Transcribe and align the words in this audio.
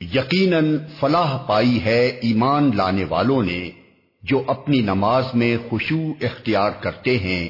یقیناً 0.00 0.78
فلاح 1.00 1.36
پائی 1.46 1.80
ہے 1.84 2.06
ایمان 2.06 2.70
لانے 2.76 3.04
والوں 3.04 3.42
نے 3.42 3.70
جو 4.22 4.42
اپنی 4.46 4.80
نماز 4.80 5.24
میں 5.34 5.56
خوشو 5.68 6.02
اختیار 6.20 6.70
کرتے 6.80 7.18
ہیں، 7.18 7.48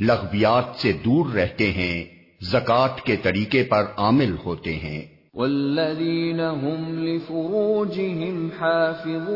لغویات 0.00 0.64
سے 0.76 0.92
دور 0.92 1.34
رہتے 1.34 1.72
ہیں، 1.72 2.04
زکوٰۃ 2.40 3.04
کے 3.04 3.16
طریقے 3.16 3.62
پر 3.62 3.84
عامل 3.96 4.36
ہوتے 4.44 4.74
ہیں۔ 4.74 5.15
والذين 5.36 6.40
هم 6.40 7.04
لفروجهم 7.04 8.50
حافظون 8.50 9.26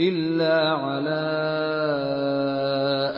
إلا 0.00 0.70
على 0.72 1.24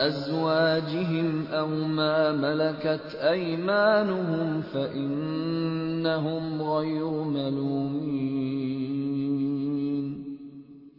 أزواجهم 0.07 1.45
أو 1.53 1.67
ما 1.67 2.31
ملكت 2.31 3.15
أيمانهم 3.15 4.61
فإنهم 4.73 6.61
غير 6.61 7.11
ملومين 7.11 8.47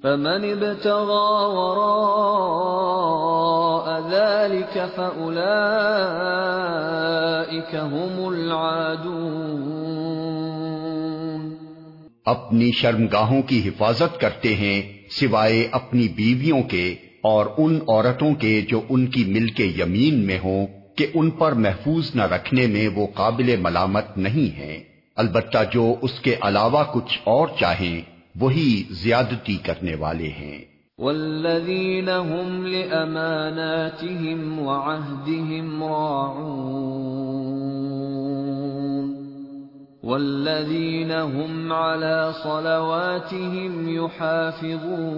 فمن 0.03 0.45
ابتغى 0.45 1.47
وراء 1.55 2.18
ذلك 4.75 4.91
فأولئك 4.97 5.25
هم 7.75 8.29
العادون 8.29 9.69
اپنی 12.25 12.71
شرمگاہوں 12.73 13.43
کی 13.43 13.69
حفاظت 13.69 14.21
کرتے 14.21 14.55
ہیں 14.55 14.83
سوائے 15.11 15.69
اپنی 15.73 16.09
بیویوں 16.09 16.63
کے 16.63 16.95
اور 17.23 17.47
ان 17.59 17.79
عورتوں 17.89 18.35
کے 18.35 18.61
جو 18.69 18.81
ان 18.89 19.07
کی 19.07 19.25
مل 19.25 19.47
کے 19.49 19.65
یمین 19.65 20.27
میں 20.27 20.39
ہوں 20.45 20.67
کہ 20.97 21.07
ان 21.15 21.31
پر 21.31 21.53
محفوظ 21.53 22.11
نہ 22.15 22.23
رکھنے 22.23 22.67
میں 22.67 22.89
وہ 22.89 23.07
قابل 23.15 23.57
ملامت 23.57 24.05
نہیں 24.17 24.57
ہیں۔ 24.57 24.79
البتہ 25.17 25.59
جو 25.73 25.95
اس 26.03 26.21
کے 26.21 26.37
علاوہ 26.41 26.85
کچھ 26.93 27.19
اور 27.25 27.49
چاہیں، 27.61 28.01
وہی 28.41 28.83
زیادتی 28.91 29.57
کرنے 29.57 29.95
والے 29.95 30.29
ہیں۔ 30.29 30.78
والذین 30.99 32.09
هم 32.09 32.67
لأماناتهم 32.67 34.59
وعهدهم 34.67 35.85
راعون 35.85 36.99
والذین 40.03 41.11
هم 41.11 41.73
على 41.73 42.33
صلواتهم 42.43 43.89
يحافظون 43.89 45.09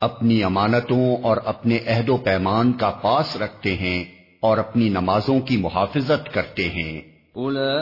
اپنی 0.00 0.42
امانتوں 0.44 1.16
اور 1.22 1.36
اپنے 1.44 1.78
عہد 1.86 2.08
و 2.08 2.16
پیمان 2.16 2.72
کا 2.72 2.90
پاس 2.90 3.36
رکھتے 3.36 3.76
ہیں 3.76 4.04
اور 4.40 4.58
اپنی 4.58 4.88
نمازوں 4.88 5.40
کی 5.40 5.56
محافظت 5.56 6.34
کرتے 6.34 6.68
ہیں۔ 6.68 7.13
اولئیک 7.34 7.74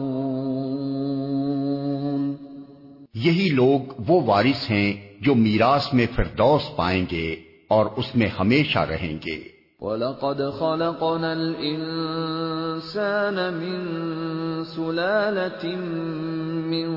یہی 3.15 3.49
لوگ 3.53 4.03
وہ 4.09 4.23
وارث 4.23 4.71
ہیں 4.71 4.93
جو 5.21 5.35
میراث 5.35 5.93
میں 5.93 6.07
فردوس 6.15 6.77
پائیں 6.77 7.07
گے 7.13 7.37
اور 7.69 7.87
اس 7.97 8.17
میں 8.17 8.27
ہمیشہ 8.27 8.79
رہیں 8.79 9.19
گے۔ 9.27 9.52
وَلَقَدْ 9.83 10.43
خَلَقْنَا 10.43 11.33
الْإِنسَانَ 11.33 13.37
مِنْ 13.55 13.81
سُلَالَةٍ 14.65 15.77
مِنْ 16.71 16.89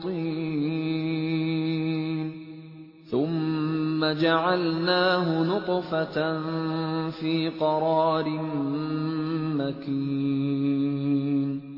طِينٍ 0.00 1.36
ثُمَّ 3.12 4.00
جَعَلْنَاهُ 4.04 5.42
نُطْفَةً 5.44 6.40
فِي 7.20 7.48
قَرَارٍ 7.60 8.28
مَكِينٍ 9.60 11.71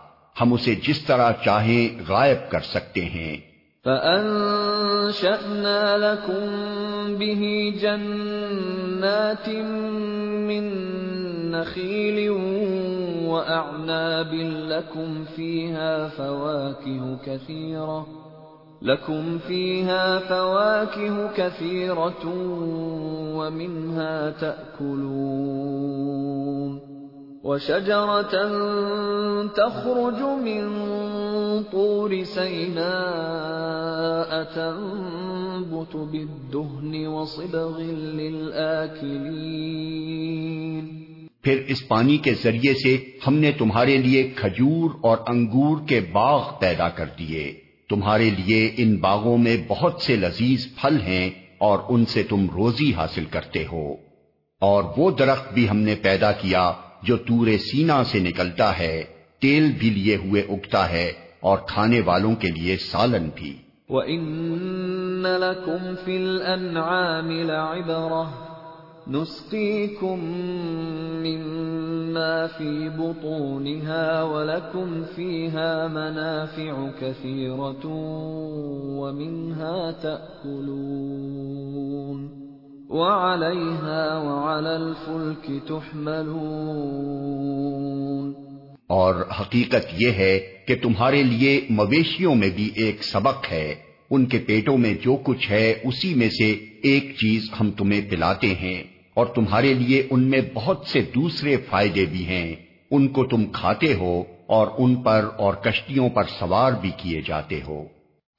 ہم 0.40 0.52
اسے 0.52 0.74
جس 0.74 1.00
طرح 1.00 1.32
چاہیں 1.44 2.02
غائب 2.08 2.50
کر 2.50 2.60
سکتے 2.60 3.04
ہیں۔ 3.04 3.51
فَأَنشَأْنَا 3.82 5.78
لَكُم 5.98 6.46
بِهِ 7.18 7.74
جَنَّاتٍ 7.82 9.48
مِّن 10.48 10.64
نَّخِيلٍ 11.50 12.30
وَأَعْنَابٍ 13.26 14.34
لَّكُمْ 14.70 15.24
فِيهَا 15.24 16.08
فَوَاكِهُ 16.08 17.18
كَثِيرَةٌ 17.26 18.06
لَكُمْ 18.82 19.38
فِيهَا 19.38 20.18
فَوَاكِهُ 20.18 21.32
كَثِيرَةٌ 21.36 22.24
وَمِنْهَا 23.34 24.30
تَأْكُلُونَ 24.30 25.82
تخرج 29.56 30.22
من 30.22 31.62
طور 31.70 32.10
سيناء 32.10 32.84
تنبت 34.54 35.96
بالدهن 35.96 37.06
وصبغ 37.06 37.78
للآكلين. 37.90 38.74
پھر 41.42 41.62
اس 41.68 41.88
پانی 41.88 42.16
کے 42.16 42.34
ذریعے 42.42 42.74
سے 42.74 43.18
ہم 43.26 43.34
نے 43.34 43.52
تمہارے 43.52 43.96
لیے 43.96 44.22
کھجور 44.36 44.90
اور 45.00 45.16
انگور 45.26 45.76
کے 45.88 46.00
باغ 46.00 46.48
پیدا 46.60 46.88
کر 46.88 47.06
دیے۔ 47.18 47.52
تمہارے 47.88 48.30
لیے 48.30 48.70
ان 48.76 48.96
باغوں 48.96 49.38
میں 49.38 49.56
بہت 49.68 50.00
سے 50.00 50.16
لذیذ 50.16 50.66
پھل 50.80 51.00
ہیں 51.00 51.30
اور 51.58 51.78
ان 51.88 52.04
سے 52.04 52.22
تم 52.22 52.46
روزی 52.54 52.94
حاصل 52.94 53.24
کرتے 53.24 53.64
ہو۔ 53.72 53.92
اور 54.60 54.84
وہ 54.96 55.10
درخت 55.10 55.52
بھی 55.52 55.68
ہم 55.68 55.76
نے 55.76 55.94
پیدا 56.02 56.32
کیا 56.32 56.72
جو 57.02 57.16
تورے 57.16 57.58
سینا 57.58 58.04
سے 58.04 58.18
نکلتا 58.18 58.78
ہے، 58.78 59.04
تیل 59.38 59.72
بھی 59.78 59.90
لیے 59.90 60.16
ہوئے 60.16 60.42
اگتا 60.42 60.90
ہے 60.90 61.12
اور 61.40 61.58
کھانے 61.58 62.00
والوں 62.00 62.34
کے 62.34 62.50
لیے 62.50 62.76
سالن 62.76 63.28
بھی۔ 63.34 63.56
وَإِنَّ 63.88 65.26
لَكُمْ 65.26 65.94
فِي 66.04 66.16
الْأَنْعَامِ 66.16 67.42
لَعِبْرَةً 67.42 68.26
نُسْقِيكُم 69.06 70.18
مِّمَّا 71.22 72.46
فِي 72.46 72.88
بُطُونِهَا 72.88 74.22
وَلَكُمْ 74.22 75.02
فِيهَا 75.16 75.86
مَنَافِعُ 75.86 76.86
كَثِيرَةٌ 77.00 77.86
وَمِنْهَا 79.02 79.90
تَأْكُلُونَ 79.90 82.31
وَعَلَيْهَا 82.92 84.18
وَعَلَى 84.18 84.74
الْفُلْكِ 84.74 85.58
تُحْمَلُونَ۔ 85.66 86.32
اور 88.86 89.14
حقیقت 89.40 89.86
یہ 89.98 90.10
ہے 90.10 90.40
کہ 90.66 90.74
تمہارے 90.82 91.22
لیے 91.22 91.60
مویشیوں 91.70 92.34
میں 92.34 92.50
بھی 92.50 92.70
ایک 92.74 93.04
سبق 93.04 93.52
ہے۔ 93.52 93.74
ان 94.10 94.26
کے 94.26 94.38
پیٹوں 94.38 94.78
میں 94.78 94.94
جو 94.94 95.16
کچھ 95.24 95.50
ہے، 95.50 95.74
اسی 95.84 96.14
میں 96.14 96.28
سے 96.28 96.52
ایک 96.82 97.14
چیز 97.20 97.44
ہم 97.60 97.70
تمہیں 97.70 98.10
پلاتے 98.10 98.54
ہیں۔ 98.54 98.82
اور 99.14 99.26
تمہارے 99.26 99.74
لیے 99.74 100.06
ان 100.10 100.22
میں 100.22 100.40
بہت 100.54 100.86
سے 100.86 101.00
دوسرے 101.00 101.56
فائدے 101.56 102.04
بھی 102.04 102.26
ہیں۔ 102.26 102.54
ان 102.90 103.08
کو 103.08 103.24
تم 103.24 103.44
کھاتے 103.44 103.94
ہو 103.94 104.22
اور 104.46 104.66
ان 104.78 104.94
پر 104.94 105.28
اور 105.38 105.54
کشتیوں 105.54 106.08
پر 106.08 106.24
سوار 106.24 106.72
بھی 106.72 106.90
کیے 106.96 107.22
جاتے 107.26 107.60
ہو۔ 107.68 107.84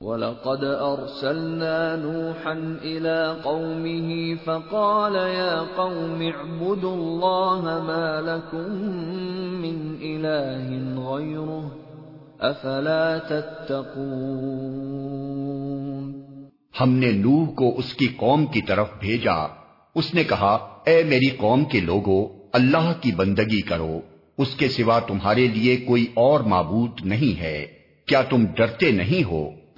وَلَقَدْ 0.04 0.64
أَرْسَلْنَا 0.64 1.96
نُوحًا 1.96 2.76
إِلَىٰ 2.82 3.42
قَوْمِهِ 3.44 4.34
فَقَالَ 4.46 5.18
يَا 5.18 5.64
قَوْمِ 5.76 6.32
اعْبُدُوا 6.38 6.94
اللَّهَ 6.94 7.82
مَا 7.84 8.20
لَكُم 8.20 8.76
مِّنْ 9.62 9.98
إِلَٰهٍ 10.00 10.98
غَيْرُهُ 11.08 11.70
أَفَلَا 12.50 13.18
تَتَّقُونَ 13.18 14.14
ہم 16.82 16.90
نے 16.90 17.12
نوح 17.12 17.48
کو 17.56 17.78
اس 17.78 17.94
کی 17.94 18.08
قوم 18.08 18.46
کی 18.46 18.62
طرف 18.62 18.90
بھیجا۔ 19.00 19.48
اس 19.96 20.14
نے 20.14 20.24
کہا، 20.24 20.82
اے 20.86 21.04
میری 21.04 21.30
قوم 21.30 21.66
کے 21.66 21.80
لوگو، 21.80 22.28
اللہ 22.54 22.94
کی 23.02 23.12
بندگی 23.12 23.62
کرو۔ 23.62 24.00
اس 24.38 24.56
کے 24.56 24.70
سوا 24.70 25.00
تمہارے 25.00 25.48
لیے 25.48 25.78
کوئی 25.78 26.08
اور 26.14 26.40
معبود 26.40 26.92
نہیں 27.04 27.40
ہے۔ 27.40 27.66
کیا 28.08 28.22
تم 28.22 28.46
ڈرتے 28.46 28.92
نہیں 28.92 29.28
ہو؟ 29.32 29.63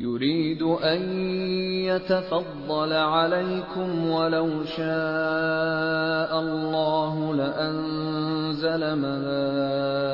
يريد 0.00 0.62
أن 0.62 1.02
يتفضل 1.84 2.92
عليكم 2.92 4.10
ولو 4.10 4.64
شاء 4.64 6.40
الله 6.40 7.34
لأنزل 7.34 8.96
ملائكة 8.96 10.08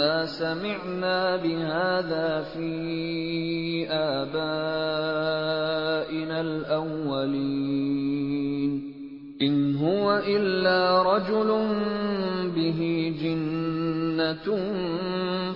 ما 0.00 0.26
سمعنا 0.26 1.36
بهذا 1.36 2.42
في 2.42 3.86
آبائنا 3.90 4.38
الأولين 6.40 7.88
إن 9.42 9.76
هو 9.76 10.22
إلا 10.26 11.02
رجل 11.02 11.48
به 11.48 11.48
جنة 11.48 12.17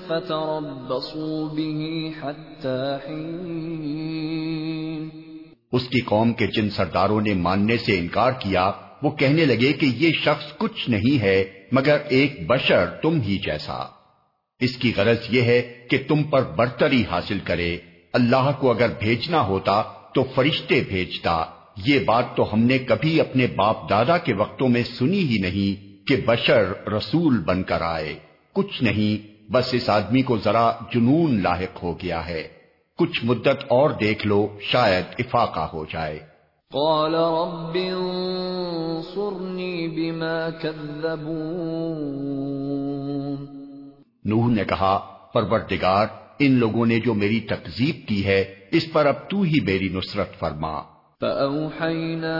فتربصوا 0.07 1.55
به 1.55 2.13
حتى 2.21 3.07
حين۔ 3.07 5.09
اس 5.73 5.89
کی 5.89 6.01
قوم 6.01 6.33
کے 6.33 6.47
جن 6.47 6.71
سرداروں 6.71 7.21
نے 7.21 7.35
ماننے 7.35 7.77
سے 7.77 7.99
انکار 7.99 8.33
کیا، 8.33 8.73
وہ 9.03 9.11
کہنے 9.11 9.45
لگے 9.45 9.73
کہ 9.73 9.87
یہ 9.87 10.13
شخص 10.13 10.59
کچھ 10.59 10.91
نہیں 10.91 11.23
ہے، 11.23 11.45
مگر 11.73 11.97
ایک 12.09 12.47
بشر 12.47 12.87
تم 12.87 13.21
ہی 13.21 13.39
جیسا۔ 13.39 13.85
اس 14.61 14.77
کی 14.77 14.93
غرض 14.97 15.19
یہ 15.31 15.43
ہے 15.43 15.87
کہ 15.91 15.99
تم 16.09 16.23
پر 16.23 16.43
برتری 16.43 17.05
حاصل 17.11 17.39
کرے۔ 17.45 17.79
اللہ 18.13 18.51
کو 18.61 18.71
اگر 18.71 18.87
بھیجنا 19.01 19.41
ہوتا 19.41 19.83
تو 20.15 20.25
فرشتے 20.35 20.83
بھیجتا۔ 20.89 21.45
یہ 21.87 21.99
بات 21.99 22.37
تو 22.37 22.55
ہم 22.55 22.61
نے 22.61 22.79
کبھی 22.79 23.21
اپنے 23.21 23.47
باپ 23.57 23.91
دادا 23.91 24.19
کے 24.19 24.35
وقتوں 24.35 24.69
میں 24.69 24.83
سنی 24.83 25.19
ہی 25.19 25.39
نہیں 25.39 26.07
کہ 26.07 26.17
بشر 26.27 26.89
رسول 26.89 27.39
بن 27.39 27.63
کر 27.63 27.81
آئے۔ 27.81 28.32
کچھ 28.53 28.83
نہیں 28.83 29.33
بس 29.53 29.75
اس 29.75 29.91
آدمی 29.91 30.23
کو 30.23 30.39
ذرا 30.39 30.73
جنون 30.95 31.43
لاحق 31.43 31.83
ہو 31.83 31.95
گیا 32.03 32.27
ہے۔ 32.27 32.49
کچھ 32.99 33.25
مدت 33.25 33.65
اور 33.69 33.91
دیکھ 33.91 34.27
لو 34.27 34.59
شاید 34.61 35.05
افاقہ 35.19 35.61
ہو 35.61 35.85
جائے۔ 35.85 36.19
قال 36.71 37.15
رب 37.15 37.77
بما 39.95 40.49
نوح 44.25 44.51
نے 44.51 44.65
کہا 44.65 44.99
پروردگار 45.35 46.07
ان 46.39 46.53
لوگوں 46.53 46.87
نے 46.87 47.01
جو 47.01 47.15
میری 47.15 47.41
تکذیب 47.41 48.09
کی 48.09 48.27
ہے 48.27 48.55
اس 48.71 48.93
پر 48.93 49.07
اب 49.07 49.31
تو 49.31 49.43
ہی 49.43 49.61
میری 49.65 49.89
نصرت 49.89 50.39
فرما۔ 50.39 50.92
فأوحينا 51.23 52.39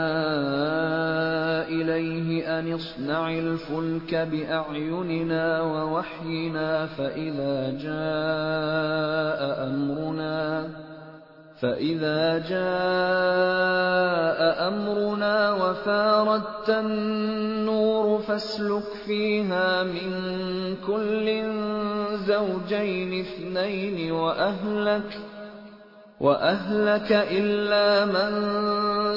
إليه 1.67 2.59
أن 2.59 2.73
اصنع 2.73 3.29
الفلك 3.29 4.15
بأعيننا 4.15 5.61
ووحينا 5.61 6.85
فإذا 6.85 7.71
جاء 7.81 9.67
أمرنا 9.67 10.69
فإذا 11.61 12.37
جاء 12.49 12.67
أمرنا 14.67 15.53
وفاردت 15.53 16.69
النور 16.69 18.19
فاسلك 18.19 18.83
فيها 19.05 19.83
من 19.83 20.11
كل 20.87 21.43
زوجين 22.27 23.19
اثنين 23.19 24.11
وأهلك 24.11 25.19
وَأَهْلَكَ 26.19 27.11
إِلَّا 27.11 28.05
مَن 28.05 28.31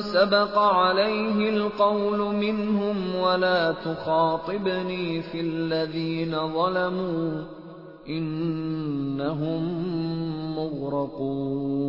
سَبَقَ 0.02 0.58
عَلَيْهِ 0.58 1.48
الْقَوْلُ 1.48 2.34
مِنْهُمْ 2.34 3.14
وَلَا 3.14 3.72
تُخَاطِبْنِي 3.72 5.22
فِي 5.22 5.40
الَّذِينَ 5.40 6.30
ظَلَمُوا 6.30 7.44
إِنَّهُمْ 8.08 9.62
مُغْرَقُونَ 10.56 11.86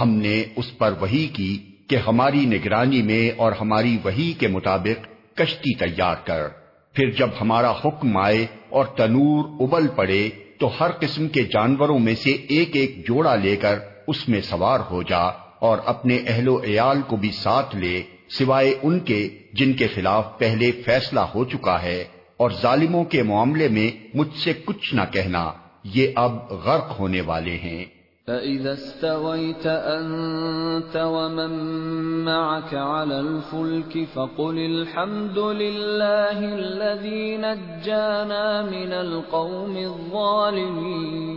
ہم 0.00 0.08
نے 0.08 0.44
اس 0.56 0.78
پر 0.78 0.92
وحی 1.00 1.26
کی 1.26 1.58
کہ 1.88 1.96
ہماری 1.96 2.46
نگرانی 2.46 3.02
میں 3.02 3.30
اور 3.36 3.52
ہماری 3.52 3.98
وحی 4.04 4.32
کے 4.32 4.48
مطابق 4.48 4.98
کشتی 5.36 5.74
تیار 5.74 6.16
کر، 6.24 6.48
پھر 6.92 7.10
جب 7.10 7.28
ہمارا 7.40 7.70
حکم 7.70 8.16
آئے 8.16 8.46
اور 8.68 8.84
تنور 8.84 9.44
ابل 9.60 9.88
پڑے 9.88 10.30
تو 10.60 10.70
ہر 10.80 10.90
قسم 11.00 11.28
کے 11.28 11.42
جانوروں 11.42 11.98
میں 11.98 12.14
سے 12.14 12.30
ایک 12.30 12.76
ایک 12.76 13.08
جوڑا 13.08 13.34
لے 13.34 13.56
کر 13.56 13.78
اس 14.06 14.28
میں 14.28 14.40
سوار 14.40 14.80
ہو 14.90 15.02
جا 15.02 15.22
اور 15.58 15.78
اپنے 15.84 16.18
اہل 16.26 16.48
و 16.48 16.60
عیال 16.64 17.02
کو 17.06 17.16
بھی 17.16 17.30
ساتھ 17.30 17.76
لے، 17.76 18.02
سوائے 18.28 18.74
ان 18.82 19.00
کے 19.00 19.28
جن 19.52 19.72
کے 19.72 19.86
خلاف 19.86 20.38
پہلے 20.38 20.72
فیصلہ 20.72 21.20
ہو 21.20 21.44
چکا 21.44 21.82
ہے۔ 21.82 22.04
اور 22.36 22.50
ظالموں 22.62 23.04
کے 23.04 23.22
معاملے 23.22 23.68
میں 23.68 23.90
مجھ 24.14 24.38
سے 24.38 24.52
کچھ 24.64 24.94
نہ 24.94 25.00
کہنا، 25.12 25.52
یہ 25.84 26.08
اب 26.14 26.52
غرق 26.52 26.98
ہونے 26.98 27.20
والے 27.20 27.56
ہیں۔ 27.56 27.84
فَإِذَا 28.26 28.72
اسْتَوَيْتَ 28.72 29.66
أَنْتَ 29.66 30.96
وَمَن 30.96 31.50
مَّعَكَ 32.24 32.74
عَلَى 32.74 33.20
الْفُلْكِ 33.20 34.04
فَقُلِ 34.14 34.58
الْحَمْدُ 34.58 35.38
لِلَّهِ 35.38 36.54
الَّذِي 36.54 37.36
نَجَّانَا 37.36 38.62
مِنَ 38.62 38.92
الْقَوْمِ 38.92 39.76
الظَّالِمِينَ 39.76 41.30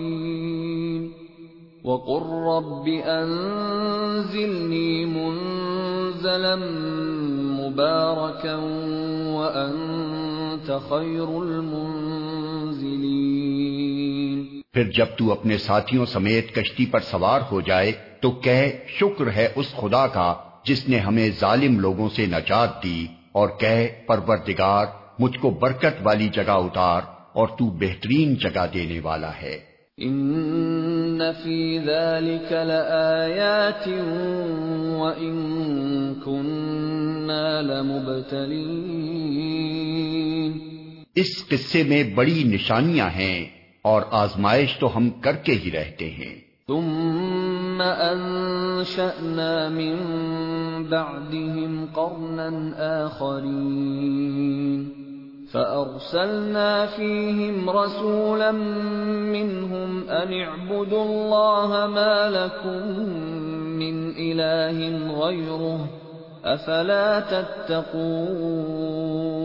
وَقُلْ 1.84 2.24
رَبِّ 2.56 2.88
أَنزِلْنِي 2.88 5.06
مُنزَلًا 5.06 6.56
مُبَارَكًا 7.60 8.56
وَأَنْتَ 9.36 10.80
خَيْرُ 10.90 11.44
الْمُنزِلِينَ 11.44 12.53
پھر 14.74 14.84
جب 14.84 15.06
تو 15.18 15.32
اپنے 15.32 15.58
ساتھیوں 15.58 16.06
سمیت 16.06 16.56
کشتی 16.56 16.86
پر 16.86 17.00
سوار 17.00 17.42
ہو 17.52 17.62
جائے 17.62 17.92
تو 18.20 18.32
کہہ 18.32 18.70
شکر 18.88 19.32
ہے 19.32 19.48
اس 19.56 19.76
خدا 19.76 20.08
کا 20.08 20.36
جس 20.66 20.90
نے 20.90 20.98
ہمیں 20.98 21.30
ظالم 21.40 21.80
لوگوں 21.80 22.10
سے 22.10 22.26
نجات 22.26 22.84
دی 22.84 23.08
اور 23.32 23.50
کہہ 23.60 24.08
پروردگار 24.08 24.86
مجھ 25.20 25.40
کو 25.40 25.50
برکت 25.50 26.00
والی 26.04 26.30
جگہ 26.34 26.44
اتار 26.48 27.02
اور 27.34 27.48
تو 27.48 27.66
بہترین 27.66 28.36
جگہ 28.36 28.66
دینے 28.74 29.00
والا 29.04 29.32
ہے۔ 29.42 29.60
ان 29.98 31.22
فی 31.44 31.80
ذلك 31.80 32.52
لآیات 32.52 33.90
وإن 35.02 36.14
كنا 36.26 37.62
لمبتلین۔ 37.62 40.60
اس 41.16 41.48
قصے 41.48 41.84
میں 41.84 42.04
بڑی 42.04 42.44
نشانیاں 42.44 43.10
ہیں۔ 43.10 43.63
اور 43.84 44.02
آزمائش 44.12 44.80
تو 44.80 44.98
ہم 44.98 45.10
کر 45.10 45.36
کے 45.36 45.54
ہی 45.54 45.72
رہتے 45.72 46.10
ہیں۔ 46.10 46.36
ثم 46.68 47.82
انشأنا 47.82 49.70
من 49.70 49.96
بعدهم 50.90 51.86
قرنا 51.94 53.06
آخرین 53.06 54.92
فأرسلنا 55.52 56.86
فيهم 56.86 57.70
رسولا 57.70 58.52
منهم 58.52 60.10
أن 60.10 60.34
اعبدوا 60.34 61.06
الله 61.06 61.88
ما 61.88 62.30
لكم 62.30 62.88
من 63.84 64.14
إله 64.18 64.78
غيره 65.20 65.90
أفلا 66.46 67.20
تتقون 67.20 69.43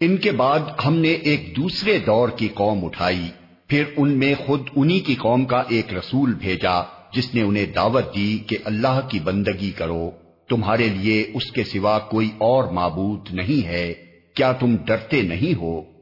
ان 0.00 0.16
کے 0.16 0.30
بعد 0.32 0.58
ہم 0.84 0.94
نے 0.96 1.08
ایک 1.08 1.56
دوسرے 1.56 1.98
دور 1.98 2.28
کی 2.28 2.48
قوم 2.48 2.84
اٹھائی۔ 2.84 3.28
پھر 3.68 3.84
ان 3.96 4.18
میں 4.18 4.34
خود 4.46 4.60
انہی 4.76 5.00
کی 5.00 5.14
قوم 5.14 5.44
کا 5.44 5.62
ایک 5.68 5.94
رسول 5.94 6.34
بھیجا، 6.34 6.82
جس 7.12 7.34
نے 7.34 7.42
انہیں 7.42 7.66
دعوت 7.66 8.14
دی 8.14 8.38
کہ 8.38 8.58
اللہ 8.64 9.00
کی 9.08 9.18
بندگی 9.24 9.70
کرو۔ 9.70 10.10
تمہارے 10.48 10.88
لیے 10.88 11.30
اس 11.34 11.52
کے 11.52 11.64
سوا 11.64 11.98
کوئی 11.98 12.30
اور 12.38 12.64
معبود 12.64 13.20
نہیں 13.32 13.66
ہے۔ 13.66 13.94
کیا 14.34 14.52
تم 14.52 14.76
ڈرتے 14.84 15.22
نہیں 15.22 15.60
ہو؟ 15.60 15.96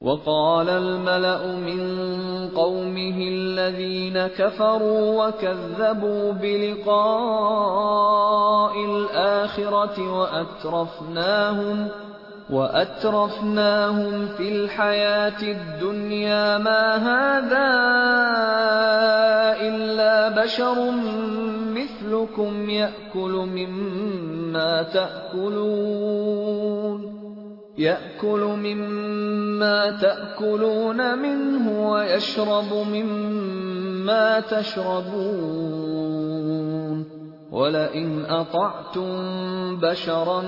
وقال 0.00 0.70
الملأ 0.70 1.46
من 1.46 1.80
قومه 2.54 3.20
الذين 3.20 4.16
كفروا 4.36 5.26
وكذبوا 5.26 6.30
بلقاء 6.40 6.94
الآخرة 8.90 10.02
وأترفناهم 10.06 11.86
وَأَتْرَفْنَاهُمْ 12.50 14.26
فِي 14.26 14.48
الْحَيَاةِ 14.48 15.42
الدُّنْيَا 15.42 16.58
مَا 16.58 16.96
هَذَا 16.96 17.70
إِلَّا 19.68 20.42
بَشَرٌ 20.42 20.90
مِثْلُكُمْ 21.70 22.70
يَأْكُلُ 22.70 23.30
مِمَّا 23.30 24.82
تَأْكُلُونَ 24.82 26.40
يَأْكُلُ 27.78 28.40
مِمَّا 28.40 29.90
تَأْكُلُونَ 30.00 31.18
مِنْهُ 31.18 31.90
وَيَشْرَبُ 31.90 32.72
مِمَّا 32.92 34.40
تَشْرَبُونَ 34.40 35.60
وَلَئِنْ 37.50 38.24
أَطَعْتُمْ 38.24 39.10
بَشَرًا 39.76 40.42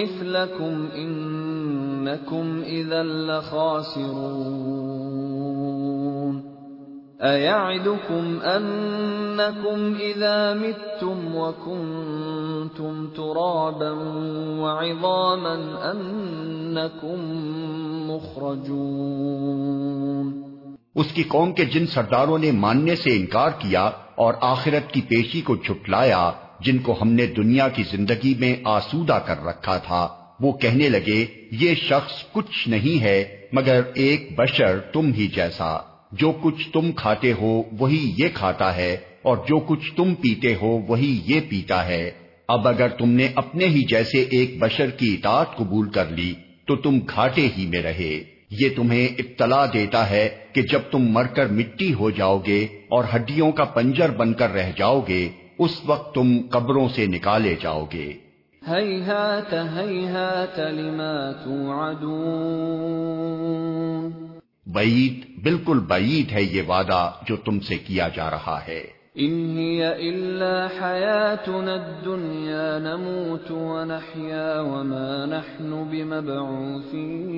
مِثْلَكُمْ 0.00 0.88
إِنَّكُمْ 0.94 2.62
إِذًا 2.66 3.02
لَخَاسِرُونَ 3.02 4.56
أَيَعِدُكُمْ 7.22 8.40
أَنَّكُمْ 8.40 9.96
إِذَا 10.00 10.54
مِتُّمْ 10.54 11.36
وَكُنْتُمْ 11.36 13.06
تُرَابًا 13.16 13.92
وَعِظَامًا 14.60 15.56
أَنَّكُمْ 15.92 17.18
مُخْرَجُونَ 18.10 19.46
اس 20.94 21.12
کی 21.12 21.22
قوم 21.22 21.52
کے 21.52 21.64
جن 21.64 21.86
سرداروں 21.86 22.38
نے 22.38 22.50
ماننے 22.52 22.96
سے 22.96 23.16
انکار 23.16 23.50
کیا 23.58 23.90
اور 24.16 24.34
آخرت 24.40 24.92
کی 24.92 25.00
پیشی 25.00 25.40
کو 25.40 25.56
چھٹلایا 25.56 26.32
جن 26.60 26.78
کو 26.78 26.96
ہم 27.02 27.12
نے 27.12 27.26
دنیا 27.26 27.68
کی 27.68 27.82
زندگی 27.90 28.34
میں 28.38 28.56
آسودہ 28.64 29.18
کر 29.26 29.44
رکھا 29.44 29.78
تھا۔ 29.78 30.08
وہ 30.40 30.52
کہنے 30.52 30.88
لگے، 30.88 31.26
یہ 31.50 31.74
شخص 31.74 32.24
کچھ 32.32 32.68
نہیں 32.68 33.02
ہے، 33.02 33.24
مگر 33.52 33.80
ایک 33.94 34.28
بشر 34.36 34.78
تم 34.78 35.12
ہی 35.12 35.26
جیسا۔ 35.26 35.78
جو 36.12 36.32
کچھ 36.42 36.70
تم 36.72 36.92
کھاتے 36.92 37.32
ہو، 37.32 37.62
وہی 37.78 38.14
یہ 38.18 38.28
کھاتا 38.34 38.76
ہے، 38.76 38.96
اور 39.22 39.36
جو 39.36 39.60
کچھ 39.60 39.94
تم 39.96 40.14
پیتے 40.14 40.54
ہو، 40.54 40.78
وہی 40.88 41.20
یہ 41.26 41.40
پیتا 41.48 41.86
ہے۔ 41.86 42.10
اب 42.48 42.68
اگر 42.68 42.88
تم 42.88 43.10
نے 43.10 43.28
اپنے 43.34 43.64
ہی 43.64 43.82
جیسے 43.82 44.22
ایک 44.22 44.58
بشر 44.58 44.90
کی 44.90 45.14
اطاعت 45.14 45.56
قبول 45.56 45.88
کر 45.88 46.06
لی، 46.10 46.34
تو 46.66 46.76
تم 46.76 46.98
گھاٹے 46.98 47.48
ہی 47.56 47.66
میں 47.66 47.82
رہے۔ 47.82 48.35
یہ 48.50 48.68
تمہیں 48.76 49.08
اطلاع 49.18 49.66
دیتا 49.72 50.10
ہے 50.10 50.28
کہ 50.52 50.62
جب 50.62 50.80
تم 50.90 50.98
مر 50.98 51.26
کر 51.26 51.46
مٹی 51.46 51.94
ہو 51.94 52.10
جاؤ 52.10 52.38
گے 52.46 52.64
اور 52.64 53.04
ہڈیوں 53.14 53.52
کا 53.52 53.64
پنجر 53.64 54.10
بن 54.10 54.34
کر 54.34 54.50
رہ 54.50 54.72
جاؤ 54.76 55.00
گے 55.08 55.28
اس 55.58 55.80
وقت 55.86 56.14
تم 56.14 56.38
قبروں 56.50 56.88
سے 56.88 57.06
نکالے 57.06 57.56
جاؤ 57.60 57.84
گے 57.92 58.12
بعید 64.66 65.42
بالکل 65.42 65.78
بعید 65.78 66.32
ہے 66.32 66.42
یہ 66.42 66.62
وعدہ 66.68 67.10
جو 67.28 67.36
تم 67.36 67.60
سے 67.60 67.78
کیا 67.78 68.08
جا 68.08 68.30
رہا 68.30 68.60
ہے۔ 68.68 68.95
ان 69.18 69.58
هي 69.58 70.08
الا 70.08 70.68
حياتنا 70.68 71.74
الدنيا 71.74 72.78
نموت 72.78 73.50
ونحيا 73.50 74.60
وما 74.60 75.26
نحن 75.26 75.84
بمبعوثين 75.90 77.36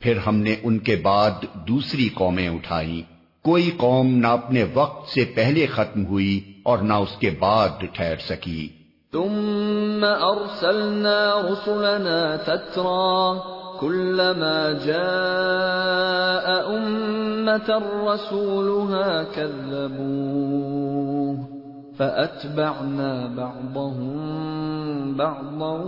پھر 0.00 0.18
ہم 0.26 0.36
نے 0.36 0.56
ان 0.62 0.78
کے 0.78 0.96
بعد 0.96 1.30
دوسری 1.68 2.08
قومیں 2.14 2.48
اٹھائیں 2.48 3.02
کوئی 3.44 3.70
قوم 3.76 4.06
نہ 4.06 4.26
اپنے 4.26 4.64
وقت 4.74 5.08
سے 5.08 5.24
پہلے 5.34 5.66
ختم 5.66 6.06
ہوئی 6.06 6.52
اور 6.62 6.78
نہ 6.78 6.92
اس 6.92 7.20
کے 7.20 7.30
بعد 7.40 7.68
ٹھہر 7.92 8.16
سکی۔ 8.16 8.68
ثم 9.12 10.04
ارسلنا 10.04 11.48
رسلنا 11.48 12.36
تترا 12.36 13.32
كلما 13.80 14.84
جاء 14.84 16.66
امه 16.66 18.14
رسولها 18.14 19.22
كذبوه۔ 19.34 21.59
فاتبعنا 22.00 23.34
بعضهم 23.36 25.16
بعضا 25.16 25.84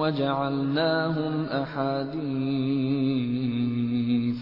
وجعلناهم 0.00 1.46
احاديث 1.50 4.36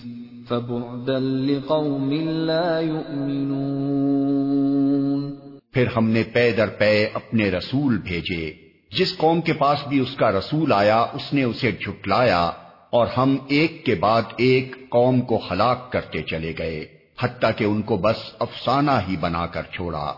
فبعدا 0.49 1.19
لقوم 1.19 2.29
لا 2.29 2.81
يؤمنون 2.81 5.35
پھر 5.73 5.87
ہم 5.97 6.11
نے 6.11 6.23
پے 6.23 6.53
در 6.53 6.67
پے 6.67 7.09
اپنے 7.15 7.51
رسول 7.51 7.99
بھیجے۔ 7.99 8.53
جس 8.99 9.17
قوم 9.17 9.41
کے 9.41 9.53
پاس 9.53 9.79
بھی 9.89 10.01
اس 10.01 10.17
کا 10.17 10.33
رسول 10.33 10.73
آیا، 10.73 10.97
اس 10.97 11.33
نے 11.33 11.43
اسے 11.43 11.73
جھٹلایا 11.73 12.51
اور 12.91 13.07
ہم 13.17 13.37
ایک 13.49 13.85
کے 13.85 13.95
بعد 13.95 14.23
ایک 14.37 14.91
قوم 14.91 15.21
کو 15.21 15.41
ہلاک 15.51 15.93
کرتے 15.93 16.23
چلے 16.23 16.53
گئے، 16.59 16.87
حتیٰ 17.21 17.51
کہ 17.57 17.65
ان 17.65 17.83
کو 17.83 17.97
بس 17.97 18.17
افسانہ 18.41 18.91
ہی 19.09 19.17
بنا 19.17 19.47
کر 19.47 19.63
چھوڑا۔ 19.63 20.15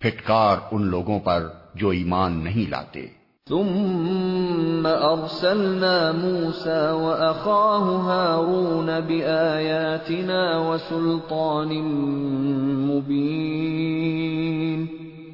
پھٹکار 0.00 0.56
ان 0.72 0.82
لوگوں 0.82 1.20
پر 1.20 1.48
جو 1.74 1.88
ایمان 1.88 2.44
نہیں 2.44 2.70
لاتے۔ 2.70 3.06
ثم 3.48 4.86
ارسلنا 4.86 6.12
موسى 6.12 6.92
واخاه 6.92 8.10
هارون 8.10 8.86
باياتنا 8.86 10.58
وسلطان 10.58 11.68
مبين 12.88 14.86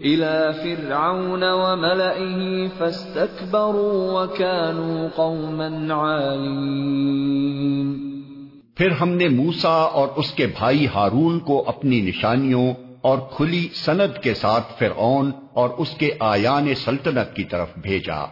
الى 0.05 0.49
فرعون 0.63 1.43
وملئه 1.43 2.69
فاستكبروا 2.79 4.21
وكانوا 4.21 5.09
قوما 5.15 5.95
عالين۔ 5.95 8.13
پھر 8.75 8.91
ہم 8.91 9.09
نے 9.09 9.29
موسا 9.29 9.69
اور 9.69 10.09
اس 10.17 10.31
کے 10.31 10.47
بھائی 10.47 10.87
ہارون 10.95 11.41
کو 11.41 11.65
اپنی 11.67 12.01
نشانیوں 12.01 12.73
اور 13.03 13.19
کھلی 13.37 13.69
سند 13.75 14.23
کے 14.23 14.35
ساتھ 14.35 14.79
فرعون 14.79 15.31
اور 15.53 15.71
اس 15.79 15.89
کے 15.99 16.11
آیان 16.21 16.75
سلطنت 16.75 17.37
کی 17.37 17.45
طرف 17.45 17.69
بھیجا، 17.77 18.27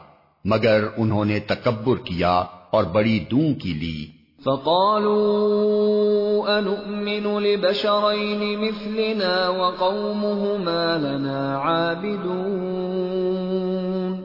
مگر 0.45 0.85
انہوں 0.97 1.25
نے 1.25 1.41
تکبر 1.41 1.97
کیا 1.97 2.45
اور 2.71 2.85
بڑی 2.85 3.25
دوں 3.31 3.55
کی 3.55 3.73
لی۔ 3.73 4.07
فقالوا 4.45 6.57
انؤمن 6.57 7.43
لبشرين 7.43 8.61
مثلنا 8.61 9.49
وقومهما 9.49 10.97
لنا 11.01 11.59
عابدون؟ 11.59 14.21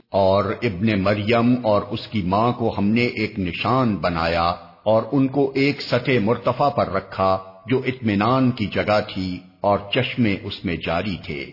اور 0.10 0.44
ابن 0.62 1.04
مریم 1.04 1.54
اور 1.64 1.82
اس 1.92 2.08
کی 2.08 2.22
ماں 2.26 2.52
کو 2.52 2.74
ہم 2.78 2.88
نے 2.88 3.06
ایک 3.06 3.40
نشان 3.40 3.96
بنایا 3.96 4.54
اور 4.84 5.04
ان 5.12 5.28
کو 5.28 5.52
ایک 5.56 5.82
سطح 5.82 6.12
مرتفع 6.22 6.70
پر 6.70 6.90
رکھا 6.90 7.38
جو 7.68 7.82
اطمینان 7.86 8.52
کی 8.52 8.66
جگہ 8.66 9.00
تھی۔ 9.14 9.40
اور 9.62 9.80
چشمے 9.94 10.36
اس 10.44 10.66
میں 10.66 10.76
جاری 10.76 11.18
تھے۔ 11.26 11.46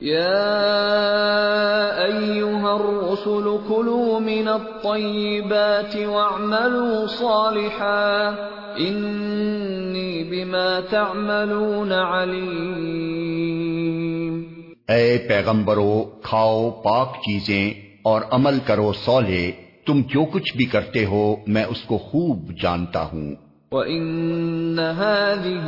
یا 0.00 0.32
ایوہا 1.96 2.74
الرسل 2.74 3.56
کلوا 3.68 4.18
من 4.18 4.48
الطیبات 4.48 5.96
واعملوا 5.96 7.06
صالحا 7.18 8.30
انی 8.76 10.24
بما 10.24 10.80
تعملون 10.90 11.92
علیم۔ 11.92 14.42
اے 14.88 15.18
پیغمبرو 15.28 16.04
کھاؤ 16.22 16.70
پاک 16.70 17.14
چیزیں 17.14 17.74
اور 18.02 18.22
عمل 18.30 18.58
کرو 18.66 18.92
صالح۔ 18.92 19.50
تم 19.86 20.00
جو 20.08 20.24
کچھ 20.24 20.56
بھی 20.56 20.64
کرتے 20.64 21.04
ہو 21.04 21.36
میں 21.46 21.64
اس 21.64 21.82
کو 21.82 21.98
خوب 21.98 22.52
جانتا 22.62 23.02
ہوں۔ 23.02 23.51
وَإِنَّ 23.72 24.78
هَذِهِ 24.78 25.66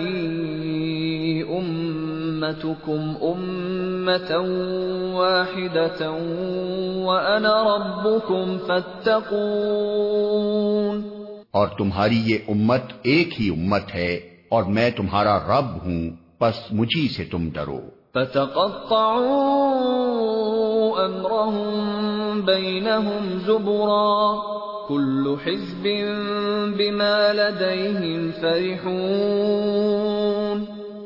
أُمَّتُكُمْ 1.58 3.14
أُمَّةً 3.22 4.38
وَاحِدَةً 5.14 6.10
وَأَنَا 7.06 7.76
رَبُّكُمْ 7.76 8.58
فَاتَّقُونَ 8.66 9.34
اور 11.50 11.68
تمہاری 11.78 12.22
یہ 12.26 12.38
امت 12.48 12.82
ایک 13.02 13.40
ہی 13.40 13.48
امت 13.48 13.94
ہے 13.94 14.20
اور 14.48 14.62
میں 14.62 14.90
تمہارا 14.90 15.38
رب 15.38 15.84
ہوں 15.84 16.10
پس 16.38 16.54
مجھی 16.70 17.08
سے 17.08 17.24
تم 17.24 17.48
ڈرو۔ 17.52 17.80
فَتَقَطَّعُوا 18.14 19.14
أَمْرَهُمْ 21.06 22.40
بَيْنَهُمْ 22.44 23.46
زُبُرًا 23.46 24.40
كل 24.88 25.34
حزب 25.46 25.88
بما 26.76 27.32
لديهم 27.32 28.30
فرحون 28.40 29.04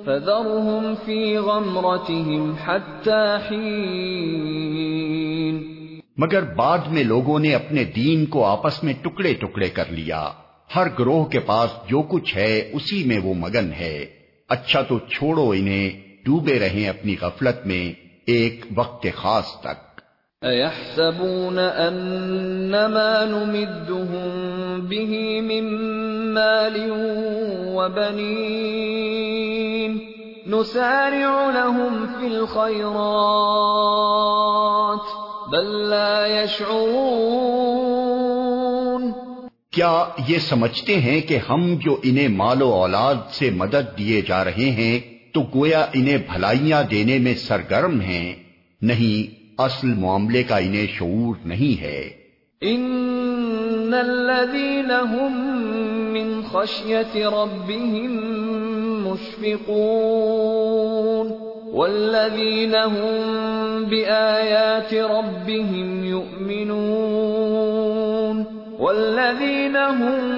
فذرهم 0.04 0.94
في 1.04 1.36
غمرتهم 1.36 2.52
حتى 2.64 3.36
حين. 3.50 3.98
مگر 6.16 6.42
بعد 6.42 6.78
میں 6.78 7.04
لوگوں 7.04 7.38
نے 7.38 7.54
اپنے 7.54 7.84
دین 7.84 8.26
کو 8.26 8.44
آپس 8.44 8.84
میں 8.84 8.94
ٹکڑے 9.02 9.34
ٹکڑے 9.34 9.68
کر 9.68 9.84
لیا۔ 9.90 10.30
ہر 10.76 10.86
گروہ 10.98 11.24
کے 11.24 11.40
پاس 11.40 11.70
جو 11.88 12.02
کچھ 12.02 12.36
ہے، 12.36 12.70
اسی 12.72 13.04
میں 13.04 13.18
وہ 13.18 13.34
مگن 13.34 13.72
ہے۔ 13.80 14.06
اچھا 14.48 14.82
تو 14.82 14.98
چھوڑو 14.98 15.50
انہیں، 15.50 15.90
ڈوبے 16.24 16.58
رہیں 16.58 16.88
اپنی 16.88 17.14
غفلت 17.20 17.66
میں، 17.66 17.92
ایک 18.26 18.64
وقت 18.74 19.06
خاص 19.14 19.60
تک۔ 19.60 19.87
ايحسبون 20.42 21.58
کیا 39.72 40.04
یہ 40.28 40.38
سمجھتے 40.38 40.96
ہیں 40.96 41.20
کہ 41.20 41.38
ہم 41.48 41.74
جو 41.84 41.96
انہیں 42.02 42.28
مال 42.28 42.62
و 42.62 42.72
اولاد 42.72 43.14
سے 43.30 43.50
مدد 43.50 43.98
دیے 43.98 44.20
جا 44.20 44.44
رہے 44.44 44.70
ہیں 44.70 45.00
تو 45.32 45.42
گویا 45.54 45.86
انہیں 45.94 46.16
بھلائیاں 46.16 46.82
دینے 46.82 47.18
میں 47.18 47.34
سرگرم 47.34 48.00
ہیں؟ 48.00 48.34
نہیں 48.80 49.37
اصل 49.58 49.86
معاملے 49.86 50.42
کا 50.42 50.56
انہیں 50.56 50.86
شعور 50.86 51.34
نہیں 51.44 51.80
ہے۔ 51.80 52.10
ان 52.60 53.94
الذين 53.94 54.90
هم 54.90 55.62
من 56.12 56.42
خشيه 56.42 57.28
ربهم 57.28 58.10
مشفقون 59.06 61.32
والذين 61.74 62.74
هم 62.74 63.84
بايات 63.84 64.94
ربهم 64.94 66.04
يؤمنون 66.04 68.44
والذين 68.78 69.76
هم 69.76 70.36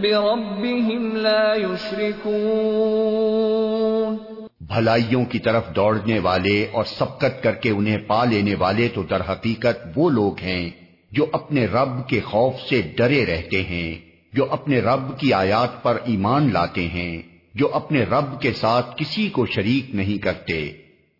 بربهم 0.00 1.16
لا 1.16 1.54
يشركون 1.54 4.31
بھلائیوں 4.74 5.24
کی 5.24 5.38
طرف 5.38 5.62
دوڑنے 5.76 6.18
والے 6.18 6.66
اور 6.72 6.84
سبقت 6.84 7.42
کر 7.42 7.54
کے 7.54 7.70
انہیں 7.70 7.98
پا 7.98 8.24
لینے 8.24 8.54
والے 8.54 8.88
تو 8.88 9.02
در 9.02 9.20
حقیقت 9.20 9.86
وہ 9.96 10.10
لوگ 10.10 10.38
ہیں 10.38 10.70
جو 11.12 11.26
اپنے 11.32 11.66
رب 11.66 12.08
کے 12.08 12.20
خوف 12.20 12.54
سے 12.68 12.82
ڈرے 12.96 13.26
رہتے 13.26 13.62
ہیں، 13.62 13.94
جو 14.32 14.46
اپنے 14.50 14.80
رب 14.80 15.18
کی 15.18 15.32
آیات 15.32 15.82
پر 15.82 15.98
ایمان 16.04 16.52
لاتے 16.52 16.86
ہیں، 16.88 17.22
جو 17.54 17.68
اپنے 17.72 18.04
رب 18.04 18.40
کے 18.40 18.52
ساتھ 18.52 18.86
کسی 18.96 19.28
کو 19.28 19.46
شریک 19.46 19.94
نہیں 19.94 20.22
کرتے۔ 20.22 20.72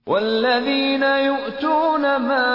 والذین 0.06 1.04
یؤتون 1.24 2.02
ما 2.02 2.46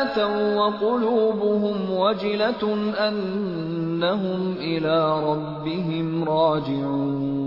آتوا 0.00 0.54
وقلوبهم 0.54 1.84
وجلة 1.90 2.72
انہم 2.98 4.54
الى 4.58 4.98
ربهم 5.28 6.24
راجعون 6.24 7.41